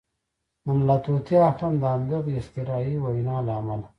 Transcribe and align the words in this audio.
د 0.65 0.65
ملا 0.77 0.97
طوطي 1.05 1.35
اخند 1.49 1.75
د 1.79 1.83
همدغې 1.93 2.33
اختراعي 2.41 2.95
وینا 3.03 3.37
له 3.47 3.53
امله. 3.59 3.87